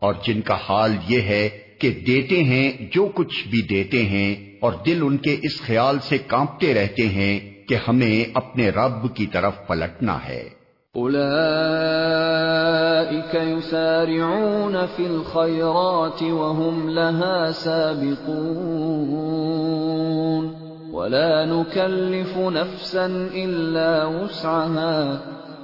اور 0.00 0.14
جن 0.24 0.40
کا 0.40 0.56
حال 0.68 0.92
یہ 1.08 1.20
ہے 1.20 1.48
کہ 1.78 2.02
دیتے 2.06 2.42
ہیں 2.42 2.72
جو 2.92 3.08
کچھ 3.14 3.48
بھی 3.48 3.62
دیتے 3.62 4.02
ہیں 4.02 4.56
اور 4.60 4.72
دل 4.86 4.98
ان 5.02 5.16
کے 5.16 5.36
اس 5.42 5.62
خیال 5.62 5.98
سے 5.98 6.18
کانپتے 6.18 6.74
رہتے 6.74 7.08
ہیں 7.08 7.40
کہ 7.68 7.76
ہمیں 7.88 8.30
اپنے 8.34 8.68
رب 8.68 9.14
کی 9.14 9.26
طرف 9.26 9.66
پلٹنا 9.66 10.18
ہے۔ 10.28 10.48
اولئیک 10.94 13.34
یسارعون 13.34 14.76
فی 14.96 15.06
الخیرات 15.06 16.22
وهم 16.22 16.88
لها 16.88 17.50
سابقون۔ 17.54 20.54
ولا 20.92 21.44
نکلف 21.44 22.36
نفسا 22.36 23.28
الا 23.34 24.04
وسعها۔ 24.04 25.16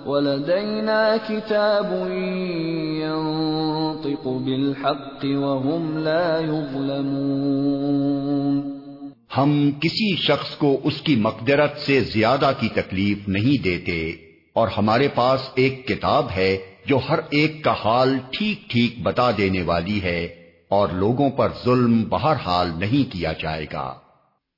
ولدينا 0.06 1.16
كتاب 1.28 2.08
ينطق 3.02 4.26
بالحق 4.26 5.24
وهم 5.24 5.98
لا 5.98 6.38
يظلمون۔ 6.38 8.80
ہم 9.36 9.70
کسی 9.80 10.16
شخص 10.16 10.56
کو 10.56 10.80
اس 10.84 11.00
کی 11.00 11.16
مقدرت 11.16 11.78
سے 11.78 12.00
زیادہ 12.00 12.52
کی 12.60 12.68
تکلیف 12.68 13.28
نہیں 13.28 13.62
دیتے 13.62 14.12
اور 14.52 14.68
ہمارے 14.68 15.08
پاس 15.08 15.40
ایک 15.54 15.88
کتاب 15.88 16.26
ہے 16.36 16.58
جو 16.86 16.98
ہر 17.08 17.18
ایک 17.30 17.64
کا 17.64 17.74
حال 17.84 18.18
ٹھیک 18.30 18.70
ٹھیک 18.70 19.02
بتا 19.02 19.30
دینے 19.38 19.62
والی 19.62 20.02
ہے 20.02 20.28
اور 20.68 20.88
لوگوں 20.88 21.30
پر 21.30 21.48
ظلم 21.64 22.04
بہرحال 22.08 22.70
نہیں 22.76 23.12
کیا 23.12 23.32
جائے 23.32 23.66
گا۔ 23.72 23.94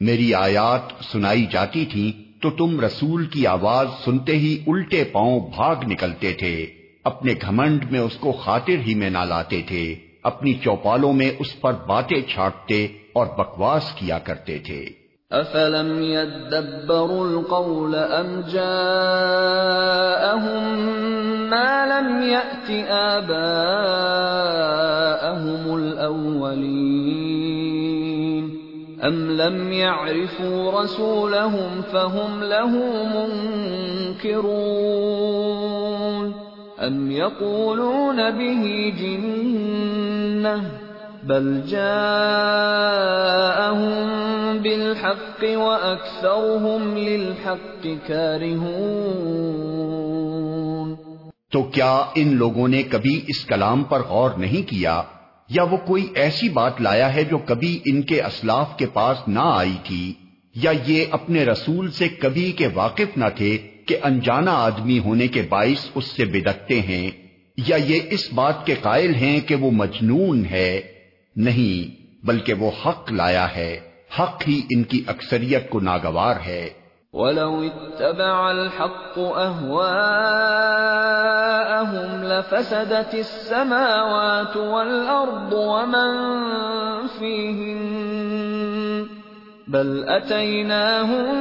میری 0.00 0.34
آیات 0.34 0.82
سنائی 1.12 1.46
جاتی 1.46 1.84
تھی 1.84 2.31
تو 2.42 2.50
تم 2.50 2.80
رسول 2.80 3.26
کی 3.26 3.46
آواز 3.46 3.88
سنتے 4.04 4.36
ہی 4.36 4.62
الٹے 4.66 5.04
پاؤں 5.04 5.40
بھاگ 5.40 5.76
نکلتے 5.86 6.32
تھے۔ 6.32 6.66
اپنے 7.04 7.34
گھمنڈ 7.42 7.92
میں 7.92 8.00
اس 8.00 8.16
کو 8.16 8.32
خاطر 8.32 8.68
ہی 8.68 8.94
میں 8.94 9.10
نہ 9.10 9.18
لاتے 9.18 9.62
تھے۔ 9.68 9.94
اپنی 10.22 10.54
چوپالوں 10.54 11.12
میں 11.12 11.30
اس 11.38 11.60
پر 11.60 11.72
باتیں 11.72 12.28
چھاٹتے 12.28 12.86
اور 13.12 13.26
بکواس 13.26 13.94
کیا 13.94 14.18
کرتے 14.18 14.58
تھے۔ 14.58 14.88
افلم 15.30 16.02
يدبروا 16.02 17.28
القول 17.28 17.94
ام 17.94 18.40
جاءهم 18.40 20.90
ما 21.48 21.86
لم 21.86 22.22
يأت 22.22 22.90
آباءهم 22.90 25.74
الأولين 25.74 27.81
ام 29.06 29.30
لم 29.30 29.72
يعرفوا 29.72 30.82
رسولهم 30.82 31.82
فهم 31.82 32.42
له 32.44 32.70
منكرون 34.16 34.62
ام 36.80 37.10
يقولون 37.10 38.30
به 38.30 38.92
جنة 38.98 40.62
بل 41.24 41.62
جاءهم 41.66 41.82
بالحق 44.58 45.42
واكثرهم 45.42 46.98
للحق 46.98 47.88
كارهون 48.08 49.52
تو 51.52 51.62
کیا 51.62 51.94
ان 52.16 52.28
لوگوں 52.36 52.68
نے 52.68 52.82
کبھی 52.82 53.14
اس 53.28 53.44
کلام 53.44 53.82
پر 53.84 54.00
غور 54.08 54.30
نہیں 54.36 54.62
کیا؟ 54.70 55.02
یا 55.54 55.62
وہ 55.62 55.76
کوئی 55.76 56.06
ایسی 56.14 56.48
بات 56.48 56.80
لایا 56.80 57.14
ہے 57.14 57.24
جو 57.24 57.38
کبھی 57.38 57.78
ان 57.84 58.02
کے 58.02 58.22
اسلاف 58.22 58.76
کے 58.76 58.86
پاس 58.86 59.28
نہ 59.28 59.40
آئی 59.42 59.76
تھی، 59.84 60.12
یا 60.54 60.72
یہ 60.86 61.04
اپنے 61.10 61.44
رسول 61.44 61.90
سے 61.90 62.08
کبھی 62.08 62.52
کے 62.52 62.68
واقف 62.74 63.16
نہ 63.16 63.24
تھے 63.36 63.56
کہ 63.86 63.96
انجانا 64.02 64.52
آدمی 64.52 64.98
ہونے 64.98 65.28
کے 65.28 65.42
باعث 65.42 65.86
اس 65.94 66.04
سے 66.04 66.24
بدکتے 66.24 66.80
ہیں، 66.80 67.10
یا 67.56 67.76
یہ 67.76 68.00
اس 68.10 68.32
بات 68.32 68.66
کے 68.66 68.74
قائل 68.82 69.14
ہیں 69.14 69.40
کہ 69.40 69.54
وہ 69.54 69.70
مجنون 69.70 70.44
ہے۔ 70.50 70.80
نہیں، 71.36 72.02
بلکہ 72.26 72.52
وہ 72.54 72.70
حق 72.86 73.12
لایا 73.12 73.46
ہے، 73.56 73.80
حق 74.18 74.42
ہی 74.48 74.60
ان 74.70 74.82
کی 74.82 75.02
اکثریت 75.06 75.70
کو 75.70 75.80
ناگوار 75.80 76.36
ہے۔ 76.46 76.68
وَلَوْ 77.12 77.62
اتَّبَعَ 77.62 78.50
الْحَقُّ 78.50 79.18
أَهْوَاءَهُمْ 79.18 79.84
لَفَسَدَتِ 82.24 83.14
السَّمَاوَاتُ 83.14 84.56
وَالْأَرْضُ 84.56 85.52
وَمَنْ 85.52 86.12
فِيهِنْ 87.18 87.80
بَلْ 89.68 90.04
أَتَيْنَاهُمْ 90.08 91.34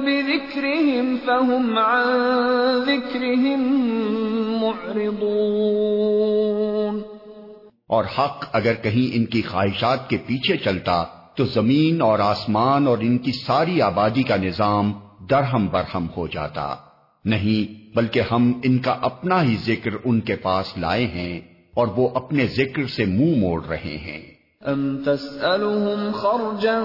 بِذِكْرِهِمْ 0.00 1.16
فَهُمْ 1.16 1.78
عَنْ 1.78 2.06
ذِكْرِهِمْ 2.88 3.60
مُعْرِضُونَ 4.62 6.08
اور 7.86 8.04
حق 8.18 8.48
اگر 8.52 8.74
کہیں 8.74 9.16
ان 9.16 9.26
کی 9.26 9.42
خواہشات 9.42 10.10
کے 10.10 10.16
پیچھے 10.26 10.56
چلتا 10.56 10.98
تو 11.38 11.44
زمین 11.44 12.02
اور 12.02 12.18
آسمان 12.18 12.86
اور 12.86 12.98
ان 12.98 13.18
کی 13.18 13.32
ساری 13.32 13.80
آبادی 13.80 14.22
کا 14.22 14.36
نظام 14.36 14.92
درہم 15.30 15.66
برہم 15.66 16.06
ہو 16.16 16.26
جاتا۔ 16.26 16.76
نہیں 17.24 17.96
بلکہ 17.96 18.22
ہم 18.32 18.60
ان 18.64 18.78
کا 18.78 18.90
اپنا 18.90 19.42
ہی 19.42 19.56
ذکر 19.56 19.90
ان 20.04 20.20
کے 20.20 20.36
پاس 20.36 20.78
لائے 20.78 21.06
ہیں 21.06 21.40
اور 21.74 21.88
وہ 21.96 22.08
اپنے 22.14 22.46
ذکر 22.46 22.86
سے 22.86 23.04
منہ 23.04 23.38
موڑ 23.38 23.64
رہے 23.64 23.84
ہیں۔ 23.84 24.34
ام 24.60 25.04
تسألهم 25.04 26.10
خرجا 26.14 26.78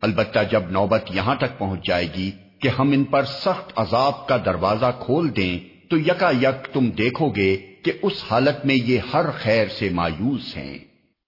البتہ 0.03 0.39
جب 0.51 0.63
نوبت 0.71 1.11
یہاں 1.15 1.35
تک 1.35 1.59
پہنچ 1.59 1.87
جائے 1.87 2.09
گی 2.17 2.31
کہ 2.61 2.69
ہم 2.69 2.93
ان 2.93 3.05
پر 3.05 3.25
سخت 3.25 3.73
عذاب 3.77 4.27
کا 4.27 4.37
دروازہ 4.37 4.93
کھول 5.01 5.37
دیں 5.37 5.59
تو 5.91 5.99
یکا 5.99 6.31
یک 6.31 6.73
تم 6.73 6.91
دیکھو 6.91 7.29
گے 7.29 7.57
کہ 7.83 7.93
اس 8.03 8.25
حالت 8.31 8.67
میں 8.67 8.75
یہ 8.75 8.99
ہر 9.15 9.27
خیر 9.43 9.69
سے 9.69 9.89
مایوس 9.89 10.57
ہیں۔ 10.57 10.79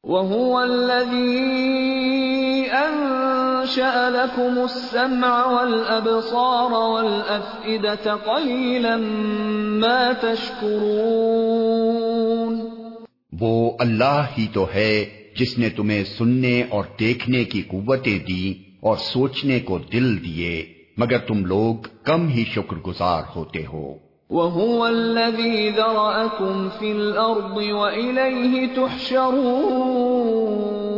وَهُوَ 0.05 0.62
الَّذِي 0.62 1.83
أَنشَأَ 3.62 4.11
لَكُمُ 4.11 4.59
السَّمْعَ 4.59 5.46
وَالْأَبْصَارَ 5.46 6.72
وَالْأَفْئِدَةَ 6.72 8.16
قَلِيلًا 8.25 8.96
مَا 9.81 10.11
تَشْكُرُونَ. 10.20 12.61
وہ 13.40 13.72
اللہ 13.79 14.22
ہی 14.38 14.46
تو 14.53 14.66
ہے 14.75 15.05
جس 15.37 15.59
نے 15.59 15.68
تمہیں 15.68 16.05
سننے 16.05 16.62
اور 16.70 16.85
دیکھنے 17.01 17.44
کی 17.44 17.62
قوتیں 17.62 18.18
دی 18.18 18.55
اور 18.81 18.96
سوچنے 18.96 19.61
کو 19.61 19.79
دل 19.79 20.25
دیے 20.25 20.66
مگر 20.96 21.18
تم 21.18 21.44
لوگ 21.44 21.87
کم 22.05 22.29
ہی 22.29 22.44
شکر 22.44 22.77
گزار 22.77 23.22
ہوتے 23.37 23.64
ہو۔ 23.72 23.94
وَهُوَ 24.31 24.87
الَّذِي 24.87 25.70
ذَرَأَكُمْ 25.70 26.68
فِي 26.79 26.90
الْأَرْضِ 26.90 27.70
وَإِلَيْهِ 27.70 28.66
تُحْشَرُونَ. 28.75 30.91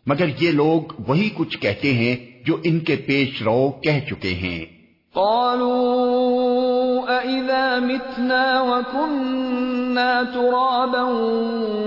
مگر 0.06 0.26
یہ 0.40 0.52
لوگ 0.52 1.02
وہی 1.08 1.30
کچھ 1.38 1.58
کہتے 1.58 1.94
ہیں 1.94 2.16
جو 2.46 2.58
ان 2.64 2.80
کے 2.80 2.96
پیش 2.96 3.42
رو 3.42 3.72
کہہ 3.84 4.10
چکے 4.10 4.30
ہیں۔ 4.30 4.66
قالوا 5.14 7.24
أئذا 7.24 7.80
متنا 7.80 8.62
وكنا 8.62 10.22
ترابا 10.34 11.04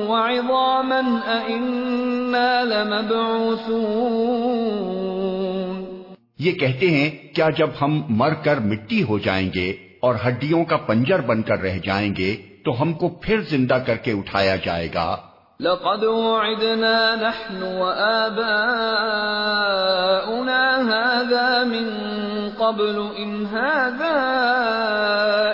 وعظاما 0.08 1.00
أئنا 1.46 2.62
لمبعوثون۔ 2.62 4.53
یہ 6.38 6.52
کہتے 6.52 6.86
ہیں، 6.90 7.34
کیا 7.34 7.50
جب 7.50 7.70
ہم 7.80 8.02
مر 8.08 8.34
کر 8.34 8.56
مٹی 8.58 9.02
ہو 9.02 9.18
جائیں 9.18 9.50
گے 9.54 9.72
اور 10.00 10.14
ہڈیوں 10.26 10.64
کا 10.64 10.76
پنجر 10.76 11.20
بن 11.20 11.42
کر 11.42 11.58
رہ 11.60 11.78
جائیں 11.78 12.14
گے، 12.18 12.36
تو 12.64 12.82
ہم 12.82 12.92
کو 12.92 13.08
پھر 13.08 13.40
زندہ 13.40 13.78
کر 13.86 13.96
کے 13.96 14.12
اٹھایا 14.12 14.56
جائے 14.56 14.88
گا۔ 14.94 15.16
لقد 15.60 16.04
وعدنا 16.04 17.14
نحن 17.14 17.62
وآباؤنا 17.62 18.74
هذا 20.88 21.64
من 21.64 21.86
قبل 22.58 22.96
ان 23.16 23.46
هذا 23.46 24.18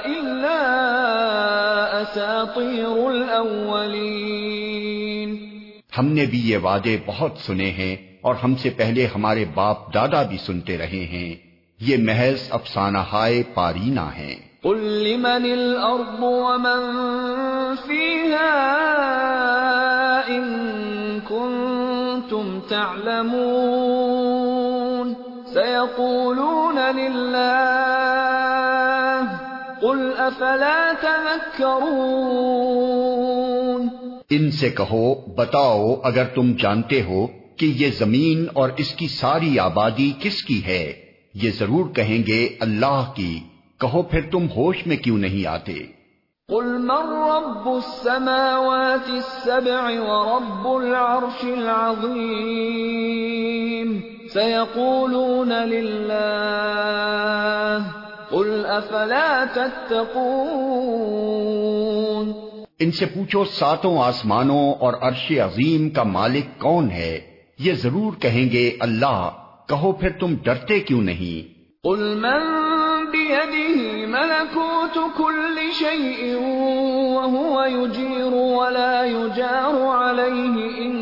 الا 0.05 0.61
اساطير 2.01 2.97
الاولين 3.11 4.30
ہم 5.99 6.07
نے 6.07 6.27
بھی 6.27 6.39
یہ 6.39 6.59
وعدے 6.59 6.97
بہت 7.07 7.39
سنے 7.39 7.71
ہیں 7.71 7.97
اور 8.21 8.35
ہم 8.35 8.55
سے 8.55 8.71
پہلے 8.71 9.09
ہمارے 9.15 9.45
باپ 9.55 9.95
دادا 9.95 10.23
بھی 10.23 10.37
سنتے 10.47 10.79
رہے 10.79 10.87
ہیں۔ 10.87 11.35
یہ 11.81 11.97
محض 12.01 12.47
افسانہ 12.51 12.99
ہائے 13.13 13.43
پارینا 13.55 14.17
ہیں 14.17 14.37
قل 14.63 14.79
لمن 14.79 15.27
الارض 15.27 16.21
ومن 16.21 16.97
فيها 17.87 18.71
ان 20.27 21.19
كنتم 21.29 22.61
تعلمون۔ 22.69 25.15
سيقولون 25.55 26.79
لله 26.97 29.27
قل 29.81 30.13
افلا 30.19 30.93
تذكرون۔ 31.01 33.30
ان 34.31 34.51
سے 34.51 34.71
کہو، 34.71 35.35
بتاؤ 35.35 35.95
اگر 36.03 36.25
تم 36.25 36.53
جانتے 36.59 37.03
ہو 37.03 37.27
کہ 37.57 37.67
یہ 37.67 37.91
زمین 37.99 38.47
اور 38.53 38.71
اس 38.77 38.95
کی 38.95 39.09
ساری 39.09 39.59
آبادی 39.59 40.13
کس 40.21 40.43
کی 40.43 40.67
ہے، 40.67 40.93
یہ 41.35 41.51
ضرور 41.59 41.95
کہیں 41.95 42.27
گے 42.27 42.49
اللہ 42.61 43.13
کی۔ 43.15 43.41
کہو 43.81 44.03
پھر 44.03 44.21
تم 44.31 44.47
ہوش 44.57 44.87
میں 44.87 44.97
کیوں 44.97 45.19
نہیں 45.19 45.47
آتے؟ 45.47 45.75
قل 46.49 46.65
من 46.65 47.31
رب 47.31 47.69
السماوات 47.69 49.11
السبع 49.11 49.91
ورب 49.99 50.69
العرش 50.69 51.45
العظيم 51.45 54.01
سيقولون 54.33 55.53
لله 55.53 57.85
قل 58.31 58.67
افلا 58.67 59.45
تتقون؟ 59.55 62.50
ان 62.81 62.91
سے 62.91 63.07
پوچھو 63.07 63.45
ساتوں 63.45 63.99
آسمانوں 63.99 64.73
اور 64.73 64.95
عرش 65.03 65.31
عظیم 65.31 65.91
کا 65.91 66.03
مالک 66.03 66.61
کون 66.61 66.91
ہے؟ 66.91 67.21
یہ 67.59 67.73
ضرور 67.73 68.13
کہیں 68.21 68.53
گے، 68.53 68.77
اللہ، 68.81 69.31
کہو 69.69 69.93
پھر 69.93 70.11
تم 70.21 70.35
ڈرتے 70.45 70.81
کیوں 70.81 71.03
نہیں؟ 71.03 71.61
قل 71.85 72.15
من 72.23 72.71
بيده 73.13 73.77
ملكوت 74.07 74.99
كل 75.17 75.59
شيء 75.79 76.35
وهو 77.15 77.65
يجير 77.65 78.33
ولا 78.33 79.05
يجار 79.05 79.87
عليه 79.87 80.57
إن 80.83 80.97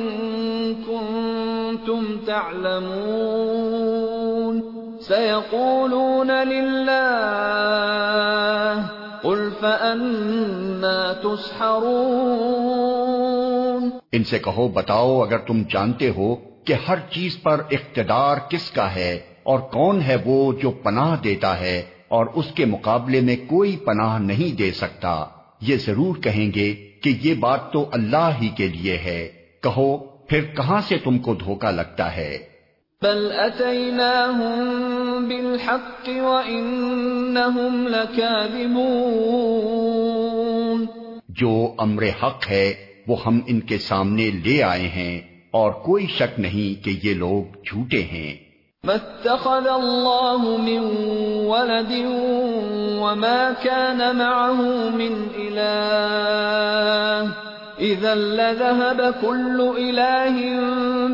كنتم 0.87 2.17
تعلمون. 2.27 3.29
سيقولون 5.09 6.31
لله 6.31 6.89
قل 9.23 9.51
فأنا 9.61 10.68
تسحرون۔ 11.23 13.91
ان 14.13 14.25
سے 14.25 14.39
کہو 14.39 14.69
بتاؤ 14.69 15.21
اگر 15.21 15.39
تم 15.39 15.63
جانتے 15.71 16.11
ہو 16.11 16.37
کہ 16.65 16.75
ہر 16.89 16.95
چیز 17.11 17.43
پر 17.43 17.63
اقتدار 17.71 18.37
کس 18.51 18.71
کا 18.71 18.95
ہے 18.95 19.19
اور 19.43 19.59
کون 19.59 20.03
ہے 20.03 20.17
وہ 20.25 20.53
جو 20.53 20.71
پناہ 20.71 21.17
دیتا 21.25 21.61
ہے 21.61 21.83
اور 22.09 22.27
اس 22.35 22.47
کے 22.55 22.65
مقابلے 22.65 23.21
میں 23.21 23.37
کوئی 23.37 23.77
پناہ 23.77 24.19
نہیں 24.19 24.57
دے 24.57 24.71
سکتا 24.71 25.25
یہ 25.61 25.77
ضرور 25.77 26.17
کہیں 26.17 26.55
گے 26.55 26.75
کہ 27.03 27.19
یہ 27.23 27.35
بات 27.35 27.73
تو 27.73 27.89
اللہ 27.93 28.31
ہی 28.43 28.49
کے 28.49 28.69
لیے 28.69 28.99
ہے۔ 28.99 29.29
کہو 29.63 29.99
پھر 29.99 30.45
کہاں 30.45 30.81
سے 30.81 30.97
تم 31.05 31.19
کو 31.19 31.35
دھوکا 31.35 31.71
لگتا 31.71 32.17
ہے؟ 32.17 32.39
بل 33.03 33.33
اتيناهم 33.33 35.29
بالحق 35.29 36.09
وانهم 36.09 37.87
لكاذبون 37.87 40.28
جو 41.39 41.75
امر 41.79 42.03
حق 42.23 42.51
ہے، 42.51 42.75
وہ 43.07 43.17
ہم 43.27 43.41
ان 43.47 43.61
کے 43.61 43.79
سامنے 43.79 44.31
لے 44.31 44.63
آئے 44.63 44.89
ہیں، 44.89 45.21
اور 45.51 45.71
کوئی 45.73 46.07
شک 46.07 46.41
نہیں 46.41 46.85
کہ 46.85 46.99
یہ 47.03 47.15
لوگ 47.15 47.43
جھوٹے 47.57 48.03
ہیں۔ 48.03 48.49
ما 48.85 48.93
اتخذ 48.93 49.67
الله 49.67 50.43
من 50.59 50.83
ولد 51.47 51.93
وما 53.01 53.51
كان 53.63 54.01
معه 54.17 54.61
من 55.01 55.15
إله، 55.39 57.25
إذا 57.81 58.15
لذهب 58.15 59.01
كل 59.21 59.59
إله 59.79 60.37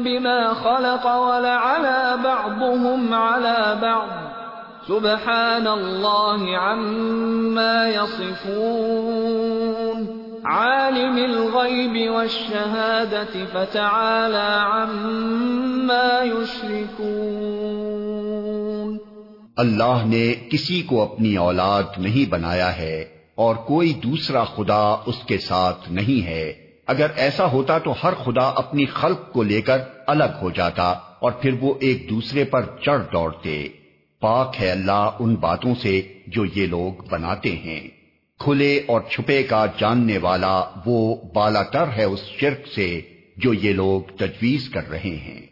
بما 0.05 0.53
خلق 0.55 1.07
ولعلى 1.07 2.03
بعضهم 2.25 3.15
على 3.15 3.75
بعض. 3.81 4.34
سبحان 4.88 5.66
الله 5.66 6.57
عما 6.57 7.88
يصفون 7.88 10.09
عالم 10.44 11.16
الغيب 11.16 12.12
والشهادة 12.12 13.47
فتعالى 13.53 14.73
عما 14.73 16.25
يشركون 16.25 18.99
اللہ 19.57 20.07
نے 20.07 20.35
کسی 20.51 20.83
کو 20.83 21.03
اپنی 21.03 21.37
اولاد 21.37 21.83
نہیں 21.99 22.31
بنایا 22.31 22.77
ہے 22.77 23.05
اور 23.35 23.57
کوئی 23.57 23.92
دوسرا 23.92 24.44
خدا 24.44 24.97
اس 25.07 25.16
کے 25.27 25.38
ساتھ 25.38 25.92
نہیں 25.92 26.27
ہے۔ 26.27 26.53
اگر 26.87 27.07
ایسا 27.16 27.53
ہوتا 27.53 27.79
تو 27.79 27.94
ہر 28.03 28.12
خدا 28.25 28.40
اپنی 28.40 28.87
خلق 28.87 29.33
کو 29.33 29.42
لے 29.42 29.61
کر 29.61 29.79
الگ 30.07 30.38
ہو 30.42 30.51
جاتا 30.51 30.94
اور 31.18 31.33
پھر 31.33 31.55
وہ 31.61 31.75
ایک 31.81 32.11
دوسرے 32.11 32.44
پر 32.44 32.62
چڑھ 32.83 33.03
دوڑتے۔ 33.12 33.84
پاک 34.25 34.57
ہے 34.61 34.71
اللہ 34.71 35.11
ان 35.21 35.35
باتوں 35.35 35.75
سے 35.75 36.03
جو 36.27 36.45
یہ 36.45 36.67
لوگ 36.67 37.03
بناتے 37.11 37.53
ہیں۔ 37.53 37.81
کھلے 38.39 38.81
اور 38.87 39.01
چھپے 39.01 39.43
کا 39.43 39.67
جاننے 39.79 40.19
والا 40.19 40.63
وہ 40.87 41.17
بالا 41.35 41.63
تر 41.63 41.85
ہے 41.97 42.05
اس 42.05 42.21
شرک 42.41 42.67
سے 42.75 43.01
جو 43.37 43.53
یہ 43.53 43.73
لوگ 43.73 44.01
تجویز 44.17 44.69
کر 44.69 44.91
رہے 44.91 45.17
ہیں۔ 45.27 45.43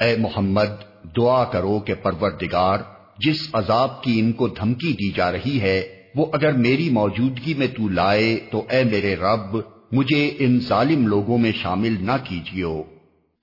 اے 0.00 0.16
محمد 0.16 0.89
دعا 1.16 1.44
کرو 1.44 1.78
کہ 1.78 1.94
پروردگار 1.94 2.78
جس 3.18 3.48
عذاب 3.52 4.02
کی 4.02 4.20
ان 4.20 4.32
کو 4.32 4.48
دھمکی 4.48 4.92
دی 4.92 5.12
جا 5.12 5.32
رہی 5.32 5.60
ہے 5.60 5.82
وہ 6.14 6.26
اگر 6.32 6.52
میری 6.52 6.90
موجودگی 6.90 7.54
میں 7.54 7.66
تو 7.66 7.88
لائے 7.88 8.40
تو 8.50 8.62
اے 8.70 8.84
میرے 8.84 9.16
رب 9.16 9.56
مجھے 9.92 10.34
ان 10.38 10.60
ظالم 10.60 11.06
لوگوں 11.06 11.38
میں 11.38 11.52
شامل 11.62 11.96
نہ 12.00 12.12
کیجیو۔ 12.24 12.82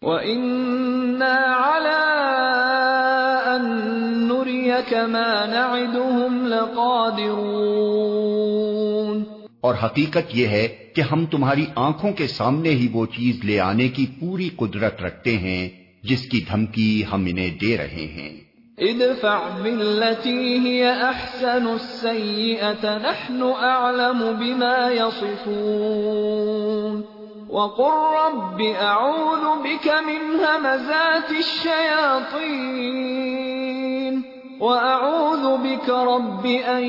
وَإِنَّا 0.02 1.78
عَلَىٰ 1.78 3.58
أَن 3.58 4.28
نُّرِيَكَ 4.28 4.96
مَا 4.96 5.46
نَعِدُهُمْ 5.46 6.48
لَقَادِرُونَ۔ 6.48 9.24
اور 9.62 9.76
حقیقت 9.84 10.32
یہ 10.34 10.48
ہے 10.48 10.68
کہ 10.96 11.02
ہم 11.02 11.26
تمہاری 11.26 11.66
آنکھوں 11.76 12.12
کے 12.12 12.28
سامنے 12.28 12.70
ہی 12.70 12.88
وہ 12.92 13.06
چیز 13.06 13.44
لے 13.44 13.60
آنے 13.60 13.88
کی 13.88 14.06
پوری 14.20 14.50
قدرت 14.56 15.02
رکھتے 15.02 15.38
ہیں۔ 15.38 15.87
جس 16.04 16.30
کی 16.30 16.46
دھمکی 16.52 17.04
ہم 17.14 17.26
انہیں 17.30 17.58
دے 17.62 17.78
رہے 17.78 17.86
ہیں۔ 17.86 18.38
ادفع 18.78 19.40
بالتي 19.64 20.58
هي 20.58 20.84
احسن 20.84 21.68
السيئة 21.68 22.84
نحن 22.84 23.44
اعلم 23.44 24.36
بما 24.40 24.92
يصفون 24.92 27.02
وقل 27.50 28.18
رب 28.24 28.62
اعوذ 28.80 29.64
بك 29.64 29.88
من 29.88 30.40
همزات 30.40 31.32
الشياطين 31.32 34.22
واعوذ 34.60 35.62
بك 35.62 35.90
رب 35.90 36.48
ان 36.68 36.84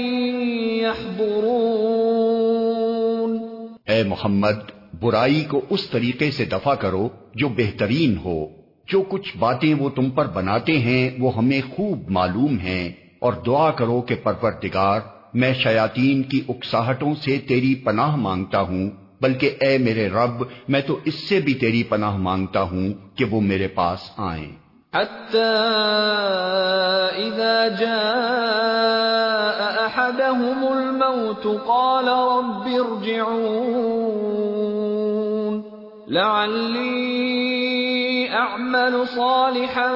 يحضرون 0.81 3.39
اے 3.87 4.05
محمد 4.05 4.71
برائی 5.01 5.45
کو 5.45 5.61
اس 5.71 5.87
طریقے 5.87 6.31
سے 6.31 6.45
دفع 6.45 6.75
کرو 6.75 7.09
جو 7.35 7.49
بہترین 7.49 8.17
ہو۔ 8.25 8.58
جو 8.89 9.03
کچھ 9.09 9.37
باتیں 9.39 9.75
وہ 9.75 9.89
تم 9.89 10.11
پر 10.11 10.27
بناتے 10.27 10.79
ہیں 10.79 11.11
وہ 11.19 11.37
ہمیں 11.37 11.61
خوب 11.77 12.11
معلوم 12.11 12.59
ہیں 12.59 12.93
اور 13.19 13.33
دعا 13.33 13.71
کرو 13.71 14.01
کہ 14.01 14.15
پروردگار، 14.23 15.01
میں 15.35 15.55
شیاطین 15.55 16.23
کی 16.23 16.41
اکساہٹوں 16.49 17.15
سے 17.15 17.39
تیری 17.49 17.75
پناہ 17.75 18.17
مانگتا 18.17 18.61
ہوں، 18.61 18.91
بلکہ 19.21 19.51
اے 19.61 19.79
میرے 19.79 20.09
رب، 20.09 20.45
میں 20.69 20.81
تو 20.81 20.99
اس 21.05 21.29
سے 21.29 21.41
بھی 21.41 21.55
تیری 21.55 21.83
پناہ 21.83 22.17
مانگتا 22.17 22.63
ہوں 22.63 22.93
کہ 23.15 23.25
وہ 23.25 23.41
میرے 23.41 23.69
پاس 23.69 23.99
آئیں۔ 24.17 24.53
حتى 24.95 25.53
إذا 27.19 27.69
جاء 27.81 28.39
أحدهم 29.87 30.65
الموت 30.69 31.47
قال 31.67 32.09
رب 32.09 32.69
ارجعون 32.75 33.59
لعلي 36.09 37.19
أعمل 38.39 39.07
صالحا 39.15 39.91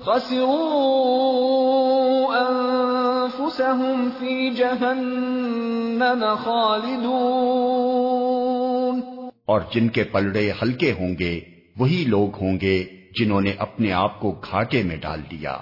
خسروا 0.00 2.50
أنفسهم 2.50 4.08
في 4.18 4.50
جهنم 4.50 6.24
خالدون۔ 6.44 9.00
اور 9.46 9.60
جن 9.72 9.88
کے 9.88 10.04
پلڑے 10.04 10.52
ہلکے 10.62 10.92
ہوں 10.92 11.14
گے، 11.18 11.40
وہی 11.78 12.04
لوگ 12.08 12.40
ہوں 12.40 12.58
گے 12.60 12.84
جنہوں 13.20 13.40
نے 13.40 13.52
اپنے 13.58 13.92
آپ 13.92 14.20
کو 14.20 14.30
گھاٹے 14.30 14.82
میں 14.82 14.96
ڈال 14.96 15.20
دیا۔ 15.30 15.56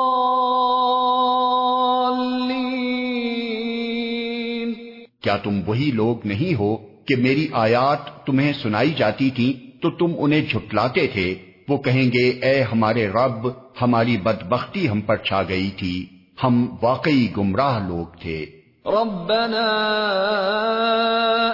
کیا 5.21 5.37
تم 5.37 5.59
وہی 5.67 5.91
لوگ 5.93 6.27
نہیں 6.27 6.59
ہو 6.59 6.77
کہ 6.77 7.15
میری 7.15 7.47
آیات 7.53 8.25
تمہیں 8.25 8.53
سنائی 8.53 8.93
جاتی 8.97 9.29
تھی 9.29 9.71
تو 9.81 9.89
تم 9.89 10.11
انہیں 10.17 10.41
جھٹلاتے 10.41 11.07
تھے؟ 11.07 11.35
وہ 11.69 11.77
کہیں 11.77 12.11
گے، 12.13 12.29
اے 12.29 12.61
ہمارے 12.61 13.07
رب، 13.07 13.47
ہماری 13.81 14.17
بدبختی 14.17 14.89
ہم 14.89 15.01
پر 15.01 15.15
چھا 15.15 15.43
گئی 15.49 15.69
تھی، 15.69 16.05
ہم 16.43 16.75
واقعی 16.81 17.27
گمراہ 17.37 17.87
لوگ 17.87 18.17
تھے۔ 18.21 18.64
ربنا 18.85 19.71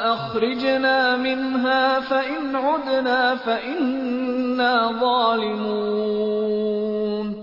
اخرجنا 0.04 1.16
منها 1.16 1.98
فإن 2.08 2.56
عدنا 2.56 3.34
فإنا 3.46 4.92
ظالمون. 5.00 7.34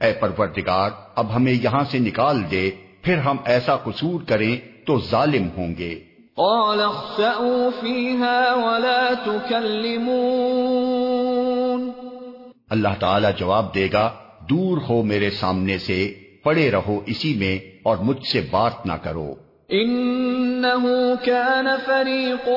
اے 0.00 0.12
پروردگار 0.12 0.90
اب 1.14 1.36
ہمیں 1.36 1.52
یہاں 1.52 1.84
سے 1.90 1.98
نکال 1.98 2.42
دے 2.50 2.70
پھر 3.02 3.18
ہم 3.18 3.36
ایسا 3.44 3.76
قصور 3.76 4.20
کریں 4.28 4.56
تو 4.86 5.00
ظالم 5.00 5.48
ہوں 5.56 5.74
گے۔ 5.78 6.00
قال 6.36 6.80
اخسأوا 6.80 7.68
فيها 7.80 8.54
ولا 8.54 9.10
تكلمون. 9.24 11.90
اللہ 12.70 13.00
تعالی 13.00 13.28
جواب 13.36 13.74
دے 13.74 13.88
گا 13.92 14.10
دور 14.50 14.78
ہو 14.88 15.02
میرے 15.02 15.30
سامنے 15.30 15.78
سے۔ 15.78 16.14
پڑے 16.46 16.70
رہو 16.70 17.00
اسی 17.06 17.34
میں 17.34 17.78
اور 17.82 17.96
مجھ 17.96 18.26
سے 18.32 18.48
بات 18.50 18.86
نہ 18.86 18.92
کرو۔ 18.92 19.34
انه 19.68 20.86
كان 21.24 21.66
فريق 21.86 22.48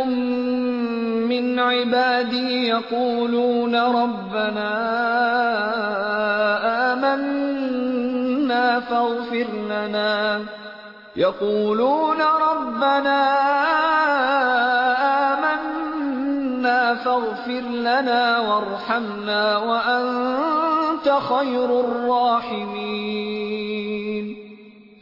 من 1.28 1.60
عبادي 1.60 2.68
يقولون 2.68 3.76
ربنا 3.76 4.70
آمنا 6.94 8.80
فاغفر 8.90 9.54
لنا۔ 9.54 10.42
يقولون 11.18 12.22
ربنا 12.22 13.20
آمنا 15.34 16.94
فاغفر 17.04 17.70
لنا 17.70 18.40
وارحمنا 18.40 19.58
وأنت 19.58 20.69
خير 21.04 21.80
الراحمين. 21.80 24.36